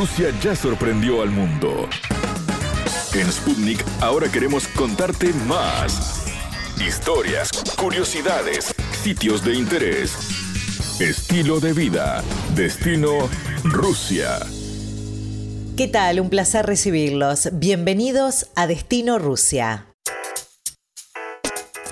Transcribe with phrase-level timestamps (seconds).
[0.00, 1.86] Rusia ya sorprendió al mundo.
[3.12, 6.24] En Sputnik ahora queremos contarte más.
[6.80, 10.14] Historias, curiosidades, sitios de interés,
[11.00, 12.24] estilo de vida,
[12.54, 13.28] destino
[13.62, 14.38] Rusia.
[15.76, 16.20] ¿Qué tal?
[16.20, 17.50] Un placer recibirlos.
[17.52, 19.89] Bienvenidos a Destino Rusia.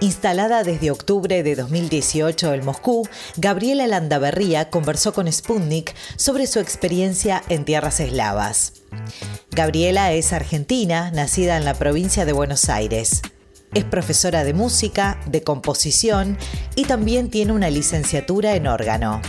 [0.00, 7.42] Instalada desde octubre de 2018 en Moscú, Gabriela Landaverría conversó con Sputnik sobre su experiencia
[7.48, 8.74] en tierras eslavas.
[9.50, 13.22] Gabriela es argentina, nacida en la provincia de Buenos Aires.
[13.74, 16.38] Es profesora de música, de composición
[16.76, 19.20] y también tiene una licenciatura en órgano.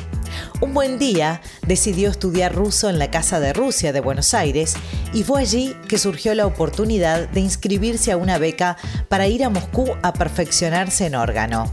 [0.62, 4.76] Un buen día decidió estudiar ruso en la Casa de Rusia de Buenos Aires
[5.14, 9.50] y fue allí que surgió la oportunidad de inscribirse a una beca para ir a
[9.50, 11.72] Moscú a perfeccionarse en órgano.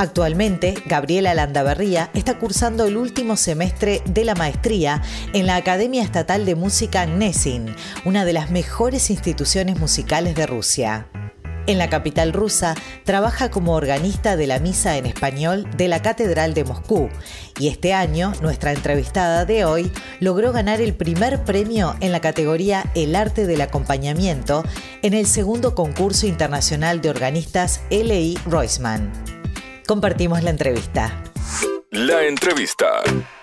[0.00, 5.02] Actualmente, Gabriela Landaverría está cursando el último semestre de la maestría
[5.34, 7.76] en la Academia Estatal de Música Gnesin,
[8.06, 11.09] una de las mejores instituciones musicales de Rusia.
[11.70, 16.52] En la capital rusa trabaja como organista de la misa en español de la Catedral
[16.52, 17.08] de Moscú
[17.60, 22.82] y este año nuestra entrevistada de hoy logró ganar el primer premio en la categoría
[22.96, 24.64] El arte del acompañamiento
[25.02, 28.36] en el segundo concurso internacional de organistas L.I.
[28.46, 29.12] Roisman.
[29.86, 31.22] Compartimos la entrevista.
[31.92, 32.88] La entrevista.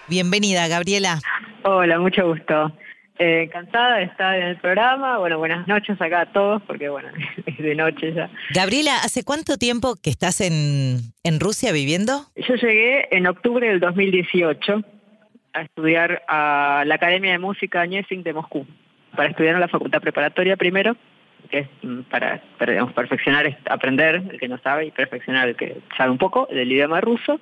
[0.09, 1.22] Bienvenida, Gabriela.
[1.64, 2.73] Hola, mucho gusto.
[3.20, 5.18] Eh, encantada de estar en el programa.
[5.18, 7.10] Bueno, buenas noches acá a todos, porque bueno,
[7.46, 8.30] es de noche ya.
[8.54, 12.28] Gabriela, ¿hace cuánto tiempo que estás en, en Rusia viviendo?
[12.36, 14.84] Yo llegué en octubre del 2018
[15.54, 18.68] a estudiar a la Academia de Música de Moscú,
[19.16, 20.95] para estudiar en la facultad preparatoria primero,
[21.48, 25.56] que es mm, para, para digamos, perfeccionar, aprender el que no sabe y perfeccionar el
[25.56, 27.39] que sabe un poco del idioma ruso.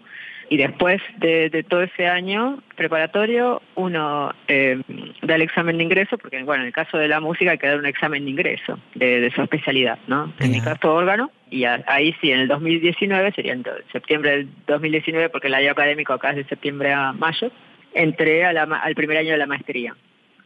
[0.48, 4.80] Y después de, todo ese año preparatorio, uno eh,
[5.24, 7.68] da el examen de ingreso, porque bueno, en el caso de la música hay que
[7.68, 10.32] dar un examen de ingreso de, su especialidad, ¿no?
[10.40, 15.30] En mi caso órgano, y ahí sí, en el 2019, sería en septiembre del 2019,
[15.30, 17.52] porque el año académico acá es de septiembre a mayo,
[17.96, 19.96] entré al primer año de la maestría.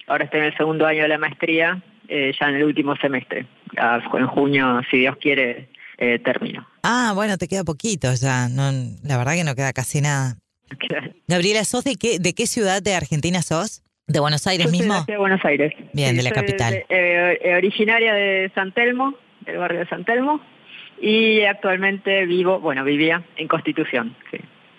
[0.08, 3.46] Ahora estoy en el segundo año de la maestría, eh, ya en el último semestre.
[3.78, 6.68] en junio, si Dios quiere, eh, termino.
[6.84, 8.50] Ah, bueno, te queda poquito ya.
[8.50, 8.72] No,
[9.04, 10.36] la verdad que no queda casi nada.
[11.28, 13.84] Gabriela, ¿sos de qué, de qué ciudad de Argentina sos?
[14.08, 15.06] ¿De Buenos Aires mismo?
[15.08, 15.74] de Buenos Aires.
[15.94, 16.74] Bien, de la capital.
[16.74, 19.14] Eh, eh, originaria de San Telmo,
[19.46, 20.42] del barrio de San Telmo,
[21.00, 24.16] y actualmente vivo, bueno, vivía en Constitución,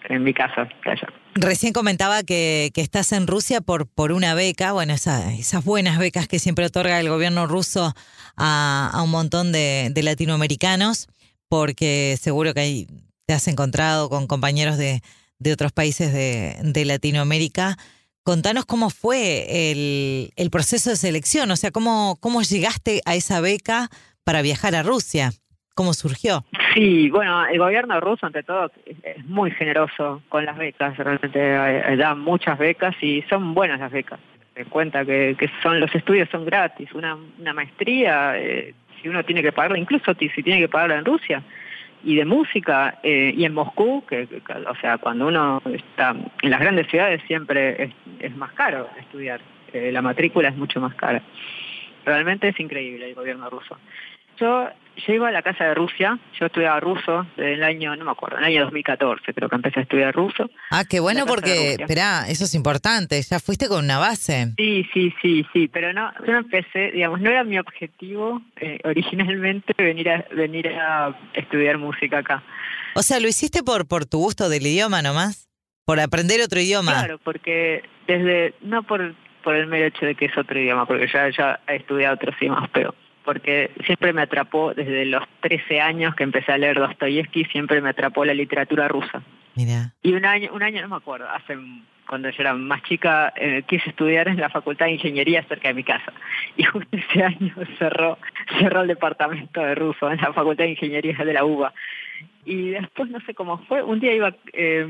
[0.09, 1.09] en mi casa, allá.
[1.34, 6.38] Recién comentaba que, estás en Rusia por, por una beca, bueno, esas buenas becas que
[6.38, 7.94] siempre otorga el gobierno ruso
[8.37, 11.09] a, a un montón de, de, latinoamericanos,
[11.49, 12.87] porque seguro que ahí
[13.27, 15.03] te has encontrado con compañeros de,
[15.39, 17.77] de otros países de, de, Latinoamérica.
[18.22, 23.41] Contanos cómo fue el, el, proceso de selección, o sea, cómo, cómo llegaste a esa
[23.41, 23.89] beca
[24.25, 25.33] para viajar a Rusia.
[25.75, 26.44] ¿Cómo surgió?
[26.75, 31.97] Sí, bueno, el gobierno ruso, ante todo, es muy generoso con las becas, realmente eh,
[31.97, 34.20] da muchas becas y son buenas las becas.
[34.54, 37.16] Se cuenta que, son los estudios son gratis, una,
[37.54, 41.42] maestría, eh, si uno tiene que pagarla, incluso si tiene que pagarla en Rusia,
[42.03, 44.28] y de música, eh, y en Moscú, que,
[44.66, 49.41] o sea, cuando uno está en las grandes ciudades siempre es más caro estudiar,
[49.72, 51.22] la matrícula es mucho más cara.
[52.04, 53.78] Realmente es increíble el gobierno ruso.
[54.41, 54.71] Yo
[55.06, 58.39] llego a la Casa de Rusia, yo estudiaba ruso desde el año, no me acuerdo,
[58.39, 60.51] en el año 2014 creo que empecé a estudiar ruso.
[60.71, 64.53] Ah, qué bueno porque, espera, eso es importante, ya fuiste con una base.
[64.56, 68.78] Sí, sí, sí, sí, pero no, yo no empecé, digamos, no era mi objetivo eh,
[68.84, 72.43] originalmente venir a, venir a estudiar música acá.
[72.95, 75.49] O sea, ¿lo hiciste por, por tu gusto del idioma nomás?
[75.84, 76.93] ¿Por aprender otro idioma?
[76.93, 81.09] Claro, porque desde, no por, por el mero hecho de que es otro idioma, porque
[81.12, 82.95] ya, ya he estudiado otros idiomas, pero
[83.30, 87.91] porque siempre me atrapó, desde los 13 años que empecé a leer Dostoyevsky, siempre me
[87.91, 89.22] atrapó la literatura rusa.
[89.54, 89.92] Mira.
[90.02, 91.56] Y un año, un año no me acuerdo, hace
[92.08, 95.74] cuando yo era más chica, eh, quise estudiar en la Facultad de Ingeniería cerca de
[95.74, 96.12] mi casa.
[96.56, 98.18] Y justo ese año cerró,
[98.59, 101.72] cerró el departamento de ruso en la Facultad de Ingeniería de la UBA
[102.45, 104.87] y después no sé cómo fue, un día iba eh,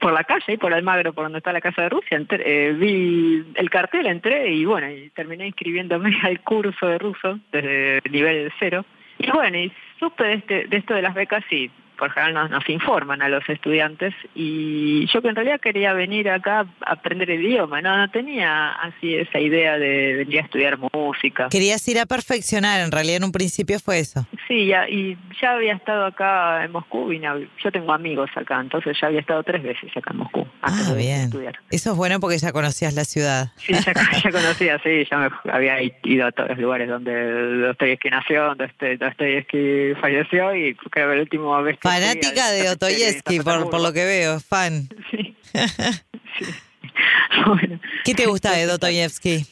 [0.00, 3.70] por la calle, por Almagro, por donde está la casa de Rusia, eh, vi el
[3.70, 8.84] cartel, entré y bueno, y terminé inscribiéndome al curso de ruso desde nivel cero.
[9.18, 11.70] Y bueno, y supe de, este, de esto de las becas, sí,
[12.04, 16.28] por general nos, nos, informan a los estudiantes y yo que en realidad quería venir
[16.28, 20.78] acá a aprender el idioma, no, no tenía así esa idea de venir a estudiar
[20.92, 21.48] música.
[21.48, 24.26] Querías ir a perfeccionar, en realidad en un principio fue eso.
[24.46, 28.98] Sí, ya, y ya había estado acá en Moscú, y yo tengo amigos acá, entonces
[29.00, 30.46] ya había estado tres veces acá en Moscú.
[30.60, 31.30] Ah, bien.
[31.70, 33.52] Eso es bueno porque ya conocías la ciudad.
[33.56, 33.92] Sí, ya,
[34.24, 38.70] ya conocía, sí, ya me había ido a todos los lugares donde Dostoyevsky nació, donde
[38.98, 43.92] Dostoyevsky falleció y creo que el último vez que Fanática de Dostoyevsky, por, por lo
[43.92, 44.88] que veo, fan.
[45.10, 45.36] Sí.
[48.04, 49.46] ¿Qué te gusta de Dostoyevsky?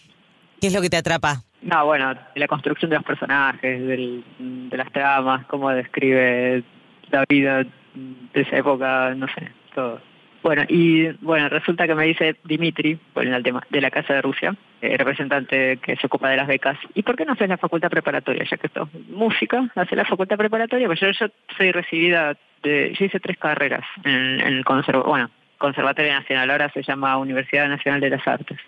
[0.60, 1.42] ¿Qué es lo que te atrapa?
[1.62, 6.64] No, bueno, la construcción de los personajes, de las tramas, cómo describe
[7.10, 10.00] la vida de esa época, no sé, todo.
[10.42, 14.22] Bueno, y bueno, resulta que me dice Dimitri, por el tema, de la Casa de
[14.22, 17.58] Rusia, el representante que se ocupa de las becas, ¿y por qué no haces la
[17.58, 18.44] facultad preparatoria?
[18.50, 23.04] Ya que esto música, hace la facultad preparatoria, pues yo, yo soy recibida, de, yo
[23.04, 28.10] hice tres carreras en, el conservo, bueno, Conservatorio Nacional, ahora se llama Universidad Nacional de
[28.10, 28.58] las Artes.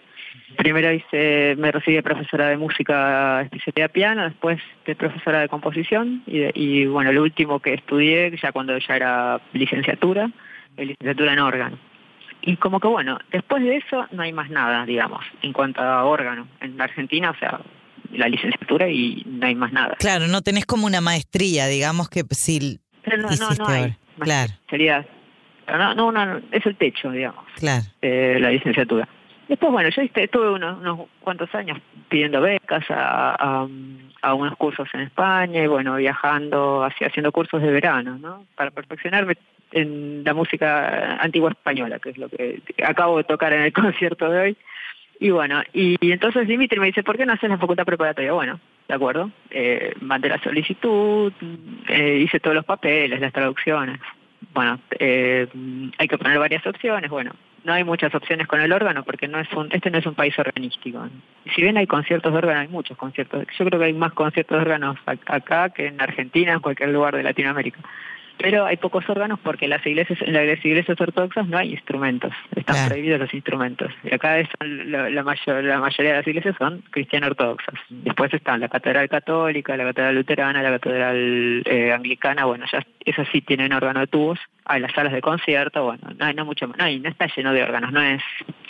[0.56, 6.22] Primero hice, me recibí de profesora de música especialidad piano, después de profesora de composición
[6.26, 10.30] y, y bueno, lo último que estudié, ya cuando ya era licenciatura,
[10.76, 11.78] licenciatura en órgano.
[12.42, 16.04] Y como que bueno, después de eso no hay más nada, digamos, en cuanto a
[16.04, 16.46] órgano.
[16.60, 17.60] En la Argentina, o sea,
[18.12, 19.96] la licenciatura y no hay más nada.
[19.98, 23.96] Claro, no tenés como una maestría, digamos que si no, no, no hay.
[24.18, 24.52] Claro.
[24.68, 25.06] Sería,
[25.66, 27.84] no, no, no, es el techo, digamos, claro.
[28.02, 29.08] Eh, la licenciatura.
[29.48, 31.78] Después, bueno, yo estuve unos, unos cuantos años
[32.08, 33.66] pidiendo becas a,
[34.22, 38.46] a, unos cursos en España y bueno, viajando, así, haciendo cursos de verano, ¿no?
[38.54, 39.36] Para perfeccionarme
[39.74, 44.30] en la música antigua española, que es lo que acabo de tocar en el concierto
[44.30, 44.56] de hoy.
[45.20, 48.32] Y bueno, y, entonces Dimitri me dice, ¿por qué no haces la facultad preparatoria?
[48.32, 51.32] Bueno, de acuerdo, eh, mandé la solicitud,
[51.88, 54.00] eh, hice todos los papeles, las traducciones.
[54.52, 55.46] Bueno, eh,
[55.98, 57.32] hay que poner varias opciones, bueno,
[57.64, 60.14] no hay muchas opciones con el órgano porque no es un, este no es un
[60.14, 61.08] país organístico.
[61.54, 63.46] Si bien hay conciertos de órgano, hay muchos conciertos.
[63.58, 67.16] Yo creo que hay más conciertos de órganos acá que en Argentina, en cualquier lugar
[67.16, 67.80] de Latinoamérica
[68.38, 72.88] pero hay pocos órganos porque las iglesias, en las iglesias ortodoxas no hay instrumentos, están
[72.88, 73.92] prohibidos los instrumentos.
[74.02, 77.74] Y acá la, mayor, la mayoría de las iglesias son cristiano ortodoxas.
[77.88, 83.28] Después están la catedral católica, la catedral luterana, la catedral eh, anglicana, bueno, ya esas
[83.32, 84.38] sí tienen órgano de tubos.
[84.64, 87.52] Hay las salas de concierto, bueno, no hay no mucho no, hay, no está lleno
[87.52, 88.22] de órganos, no es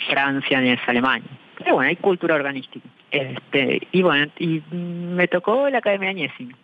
[0.09, 1.29] Francia ni es Alemania.
[1.57, 2.87] Pero bueno, hay cultura organística.
[3.11, 6.55] Este, y bueno, y me tocó la Academia Añezin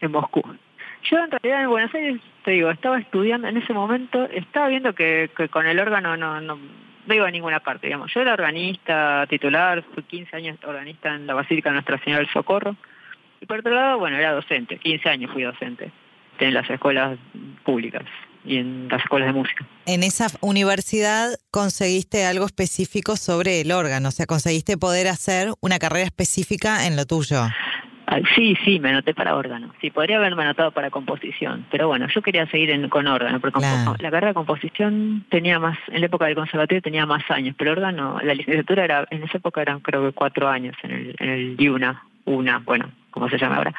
[0.00, 0.42] en Moscú.
[1.10, 4.94] Yo en realidad en Buenos Aires, te digo, estaba estudiando en ese momento, estaba viendo
[4.94, 6.58] que, con el órgano no, no,
[7.06, 8.12] no iba a ninguna parte, digamos.
[8.14, 12.76] Yo era organista titular, fui 15 años organista en la Basílica Nuestra Señora del Socorro.
[13.40, 15.90] Y por otro lado, bueno, era docente, 15 años fui docente
[16.38, 17.18] en las escuelas
[17.64, 18.04] públicas
[18.44, 19.66] y en las escuelas de música.
[19.86, 25.78] En esa universidad conseguiste algo específico sobre el órgano, o sea, conseguiste poder hacer una
[25.78, 27.42] carrera específica en lo tuyo.
[28.34, 29.72] Sí, sí, me anoté para órgano.
[29.80, 34.10] Sí, podría haberme anotado para composición, pero bueno, yo quería seguir con órgano, porque la
[34.10, 38.18] carrera de composición tenía más, en la época del conservatorio tenía más años, pero órgano,
[38.22, 41.56] la licenciatura era, en esa época eran creo que cuatro años en el, en el
[41.56, 43.74] DIUNA, una, bueno, como se llama ahora.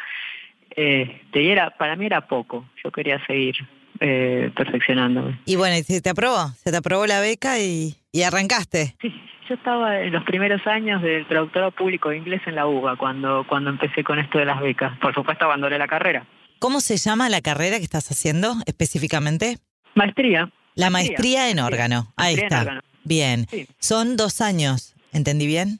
[0.76, 3.56] Eh, era, para mí era poco, yo quería seguir
[4.00, 5.40] eh, perfeccionándome.
[5.46, 6.50] Y bueno, ¿se te aprobó?
[6.64, 8.96] ¿Se te aprobó la beca y, y arrancaste?
[9.02, 9.14] Sí,
[9.48, 13.46] yo estaba en los primeros años del traductorado público de inglés en la UBA, cuando,
[13.48, 14.98] cuando empecé con esto de las becas.
[15.00, 16.26] Por supuesto, abandoné la carrera.
[16.60, 19.58] ¿Cómo se llama la carrera que estás haciendo específicamente?
[19.96, 20.50] Maestría.
[20.76, 22.14] La maestría, en órgano.
[22.16, 22.82] Ahí está.
[23.04, 23.46] Bien.
[23.80, 25.80] Son dos años, ¿entendí bien?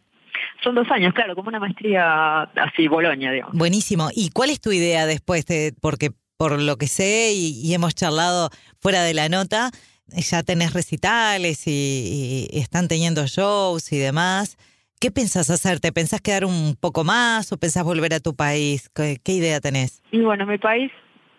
[0.64, 3.56] Son dos años, claro, como una maestría así, Bolonia, digamos.
[3.56, 4.10] Buenísimo.
[4.14, 5.46] ¿Y cuál es tu idea después?
[5.46, 8.50] De, porque por lo que sé y hemos charlado
[8.80, 9.72] fuera de la nota,
[10.08, 14.58] ya tenés recitales y, están teniendo shows y demás.
[15.00, 15.80] ¿Qué pensás hacer?
[15.80, 18.90] ¿Te pensás quedar un poco más o pensás volver a tu país?
[18.90, 20.02] ¿Qué, idea tenés?
[20.12, 20.92] Y bueno, mi país,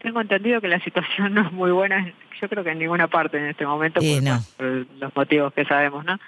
[0.03, 3.39] tengo entendido que la situación no es muy buena, yo creo que en ninguna parte
[3.39, 4.01] en este momento,
[4.59, 6.19] por, los motivos que sabemos, ¿no?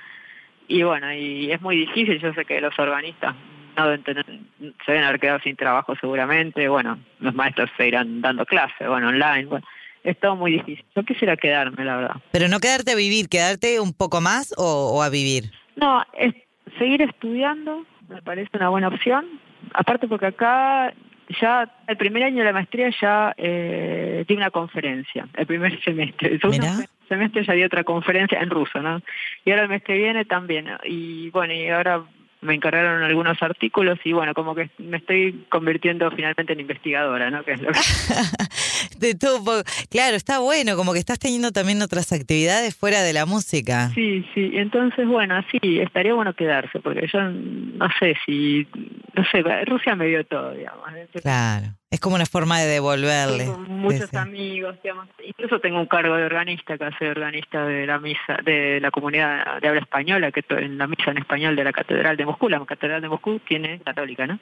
[0.68, 3.36] Y bueno, y es muy difícil, yo sé que los organistas
[3.76, 8.88] no se deben haber quedado sin trabajo seguramente, bueno, los maestros se irán dando clases,
[8.88, 9.66] bueno, online, bueno
[10.06, 10.84] es todo muy difícil.
[10.94, 12.16] Yo quisiera quedarme, la verdad.
[12.32, 15.50] Pero no quedarte a vivir, quedarte un poco más o, a vivir.
[15.76, 16.34] No, es
[16.78, 19.26] seguir estudiando me parece una buena opción.
[19.74, 20.92] Aparte porque acá
[21.40, 26.34] ya el primer año de la maestría ya eh, di una conferencia, el primer semestre.
[26.34, 26.66] El segundo
[27.08, 29.00] semestre ya di otra conferencia en ruso, ¿no?
[29.44, 30.68] Y ahora el mes que viene también.
[30.84, 32.04] Y bueno, y ahora
[32.46, 37.44] me encargaron algunos artículos y bueno, como que me estoy convirtiendo finalmente en investigadora, ¿no?
[37.44, 37.80] Que es lo que...
[38.98, 39.62] de todo.
[39.90, 43.90] Claro, está bueno, como que estás teniendo también otras actividades fuera de la música.
[43.94, 44.52] Sí, sí.
[44.54, 48.66] Entonces, bueno, sí, estaría bueno quedarse, porque yo no sé si,
[49.14, 50.84] no sé, Rusia me dio todo, digamos.
[51.22, 51.66] Claro.
[51.88, 53.44] Es como una forma de devolverle.
[53.44, 55.06] Tengo muchos amigos, digamos.
[55.24, 59.60] Incluso tengo un cargo de organista, que soy organista de la misa, de la comunidad
[59.60, 62.48] de habla española, que en la misa en español de la Catedral de Moscú.
[62.48, 64.40] La Catedral de Moscú tiene, católica, ¿no?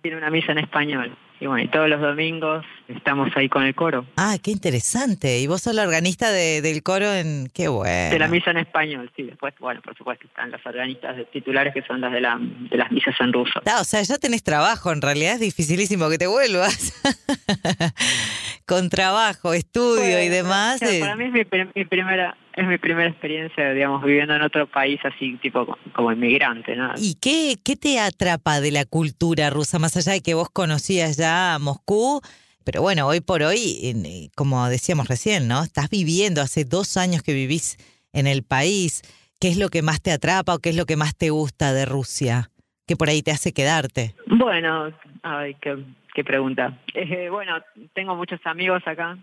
[0.00, 1.14] Tiene una misa en español.
[1.40, 4.04] Y bueno, y todos los domingos estamos ahí con el coro.
[4.16, 5.38] Ah, qué interesante.
[5.38, 8.10] ¿Y vos sos la organista del coro en qué bueno?
[8.10, 9.22] De la misa en español, sí.
[9.22, 12.90] Después, bueno, por supuesto, están las organistas titulares que son las de, la, de las
[12.90, 13.60] misas en ruso.
[13.66, 14.92] Ah, o sea, ya tenés trabajo.
[14.92, 16.92] En realidad es dificilísimo que te vuelvas.
[18.68, 20.82] con trabajo, estudio y demás.
[20.82, 21.00] Eh.
[21.00, 21.32] Para mí es
[21.74, 26.74] mi, primera es mi primera experiencia, digamos, viviendo en otro país así, tipo como inmigrante,
[26.74, 26.92] ¿no?
[26.96, 31.16] ¿Y qué, qué te atrapa de la cultura rusa, más allá de que vos conocías
[31.16, 32.20] ya Moscú?
[32.64, 35.62] Pero bueno, hoy por hoy, eh, como decíamos recién, ¿no?
[35.62, 37.76] Estás viviendo, hace dos años que vivís
[38.12, 39.02] en el país.
[39.40, 41.72] ¿Qué es lo que más te atrapa o qué es lo que más te gusta
[41.72, 42.50] de Rusia?
[42.86, 44.14] Que por ahí te hace quedarte.
[44.26, 45.78] Bueno, ay, que
[46.24, 46.72] pregunta.
[46.94, 47.58] Eh, bueno,
[47.92, 49.16] tengo muchos amigos acá,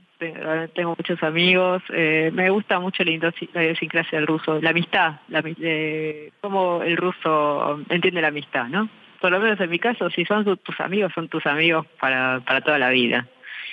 [0.74, 6.32] tengo muchos amigos, eh, me gusta mucho la idiosincrasia del ruso, la amistad, la, eh,
[6.42, 8.90] cómo el ruso entiende la amistad, ¿no?
[9.20, 12.62] Por lo menos en mi caso, si son tus amigos, son tus amigos para, para
[12.62, 13.28] toda la vida.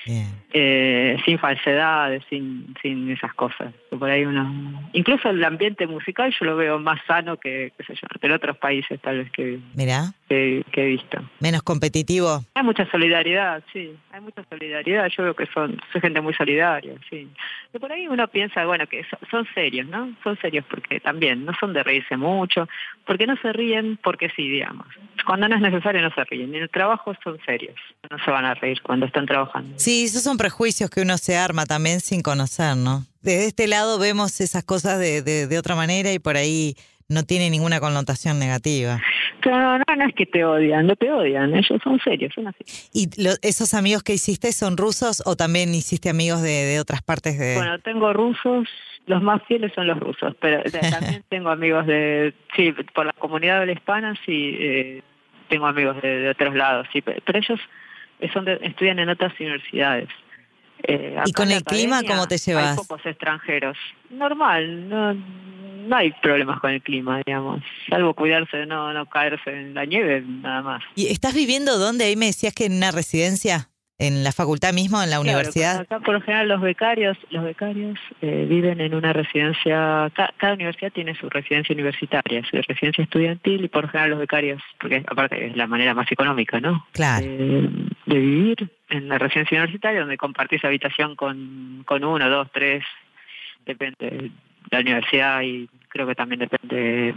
[0.07, 3.73] Eh, sin falsedades, sin, sin esas cosas.
[3.89, 7.95] Por ahí uno, incluso el ambiente musical yo lo veo más sano que, qué sé
[7.95, 10.13] yo, en otros países tal vez que, Mira.
[10.29, 11.23] que, he visto.
[11.41, 12.45] Menos competitivo.
[12.55, 15.09] Hay mucha solidaridad, sí, hay mucha solidaridad.
[15.09, 17.29] Yo veo que son, son gente muy solidaria, sí.
[17.81, 20.15] Por ahí uno piensa, bueno, que son, serios, ¿no?
[20.23, 22.69] Son serios porque también no son de reírse mucho,
[23.07, 24.87] porque no se ríen porque sí, digamos.
[25.27, 26.55] Cuando no es necesario no se ríen.
[26.55, 27.77] En el trabajo son serios,
[28.11, 29.79] no se van a reír cuando están trabajando.
[29.79, 33.05] Sí, esos son prejuicios que uno se arma también sin conocer, ¿no?
[33.21, 36.75] Desde este lado vemos esas cosas de, de, otra manera y por ahí
[37.09, 39.01] no tiene ninguna connotación negativa.
[39.45, 42.65] No, no, no es que te odian, no te odian, ellos son serios, son así.
[42.93, 43.09] ¿Y
[43.43, 47.57] esos amigos que hiciste son rusos o también hiciste amigos de, de otras partes de...?
[47.57, 48.69] Bueno, tengo rusos,
[49.07, 53.67] los más fieles son los rusos, pero también tengo amigos de, sí, por la comunidad
[53.67, 55.03] hispana sí, eh,
[55.49, 57.61] tengo amigos de, otros lados, sí, pero ellos
[58.31, 60.09] son estudian en otras universidades.
[60.85, 62.71] Eh, ¿Y con el clima cómo te llevas?
[62.71, 63.77] Hay pocos extranjeros.
[64.11, 67.63] Normal, no, no hay problemas con el clima, digamos.
[67.89, 70.83] Salvo cuidarse de no, no caerse en la nieve, nada más.
[70.97, 72.05] ¿Y estás viviendo dónde?
[72.05, 73.69] Ahí me decías que en una residencia
[74.03, 75.81] en la facultad mismo, en la universidad?
[75.81, 80.93] Acá por lo general los becarios, los becarios eh, viven en una residencia, cada, universidad
[80.93, 85.47] tiene su residencia universitaria, su residencia estudiantil y por lo general los becarios, porque aparte
[85.47, 86.85] es la manera más económica, ¿no?
[86.93, 87.25] Claro.
[87.29, 87.71] Eh,
[88.07, 92.83] de vivir en la residencia universitaria donde compartís habitación con, con uno, dos, tres,
[93.65, 94.31] depende de
[94.71, 97.15] la universidad y creo que también depende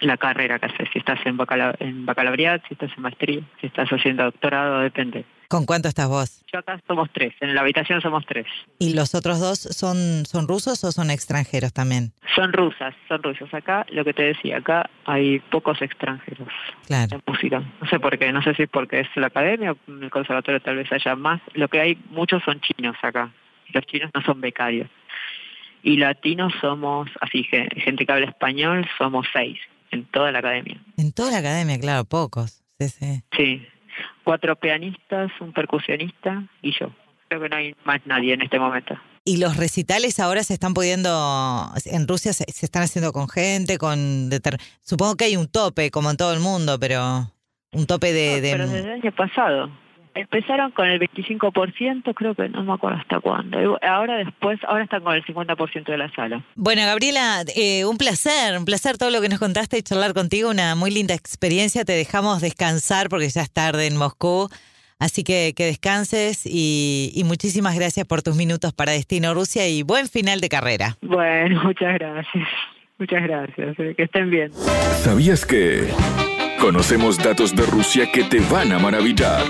[0.00, 1.38] la carrera que haces, si estás en,
[1.80, 5.24] en bacalaureat, si estás en maestría, si estás haciendo doctorado, depende.
[5.48, 6.44] ¿Con cuánto estás vos?
[6.52, 8.46] Yo acá somos tres, en la habitación somos tres.
[8.80, 12.12] ¿Y los otros dos son, son rusos o son extranjeros también?
[12.34, 13.52] Son rusas, son rusos.
[13.54, 16.48] Acá, lo que te decía, acá hay pocos extranjeros
[16.86, 17.16] claro.
[17.16, 17.62] en música.
[17.80, 20.60] No sé por qué, no sé si es porque es la academia o el conservatorio
[20.60, 21.40] tal vez haya más.
[21.54, 23.30] Lo que hay, muchos son chinos acá.
[23.72, 24.88] Los chinos no son becarios.
[25.84, 30.80] Y latinos somos, así, gente que habla español, somos seis en toda la academia.
[30.96, 32.62] En toda la academia, claro, pocos.
[32.78, 33.22] Sí, sí.
[33.36, 33.66] Sí,
[34.24, 36.90] cuatro pianistas, un percusionista y yo.
[37.28, 38.94] Creo que no hay más nadie en este momento.
[39.24, 44.30] ¿Y los recitales ahora se están pudiendo, en Rusia se, están haciendo con gente, con...
[44.82, 47.32] Supongo que hay un tope, como en todo el mundo, pero
[47.72, 48.40] un tope de...
[48.40, 48.52] de...
[48.52, 49.70] Pero desde el año pasado.
[50.16, 53.78] Empezaron con el 25%, creo que no me acuerdo hasta cuándo.
[53.82, 56.42] Ahora después, ahora están con el 50% de la sala.
[56.54, 60.50] Bueno, Gabriela, eh, un placer, un placer todo lo que nos contaste y charlar contigo,
[60.50, 61.84] una muy linda experiencia.
[61.84, 64.48] Te dejamos descansar porque ya es tarde en Moscú.
[64.98, 69.82] Así que que descanses y, y muchísimas gracias por tus minutos para Destino Rusia y
[69.82, 70.96] buen final de carrera.
[71.02, 72.48] Bueno, muchas gracias.
[72.98, 73.78] Muchas gracias.
[73.78, 74.50] Eh, que estén bien.
[74.54, 75.92] ¿Sabías que...
[76.58, 79.42] Conocemos datos de Rusia que te van a maravillar.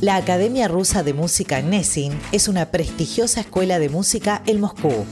[0.00, 5.04] La Academia Rusa de Música Gnesin es una prestigiosa escuela de música en Moscú.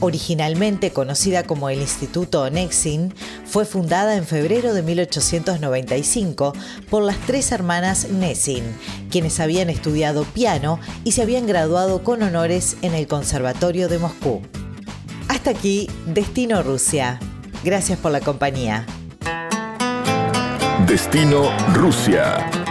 [0.00, 3.12] Originalmente conocida como el Instituto Nexin,
[3.44, 6.54] fue fundada en febrero de 1895
[6.88, 8.64] por las tres hermanas Nesin,
[9.10, 14.40] quienes habían estudiado piano y se habían graduado con honores en el Conservatorio de Moscú.
[15.28, 17.20] Hasta aquí, Destino Rusia.
[17.64, 18.86] Gracias por la compañía.
[20.86, 22.61] Destino Rusia.